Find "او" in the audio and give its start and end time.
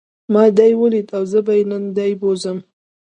1.17-1.23